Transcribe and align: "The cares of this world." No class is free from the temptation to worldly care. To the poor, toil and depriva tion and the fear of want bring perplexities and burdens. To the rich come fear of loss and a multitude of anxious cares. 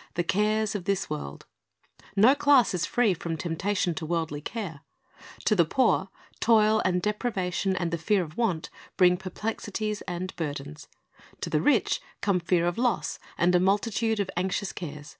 "The 0.14 0.22
cares 0.22 0.76
of 0.76 0.84
this 0.84 1.10
world." 1.10 1.44
No 2.14 2.36
class 2.36 2.72
is 2.72 2.86
free 2.86 3.14
from 3.14 3.32
the 3.32 3.42
temptation 3.42 3.96
to 3.96 4.06
worldly 4.06 4.40
care. 4.40 4.82
To 5.46 5.56
the 5.56 5.64
poor, 5.64 6.08
toil 6.38 6.80
and 6.84 7.02
depriva 7.02 7.52
tion 7.52 7.74
and 7.74 7.90
the 7.90 7.98
fear 7.98 8.22
of 8.22 8.36
want 8.36 8.70
bring 8.96 9.16
perplexities 9.16 10.00
and 10.02 10.36
burdens. 10.36 10.86
To 11.40 11.50
the 11.50 11.60
rich 11.60 12.00
come 12.20 12.38
fear 12.38 12.64
of 12.64 12.78
loss 12.78 13.18
and 13.36 13.52
a 13.56 13.58
multitude 13.58 14.20
of 14.20 14.30
anxious 14.36 14.72
cares. 14.72 15.16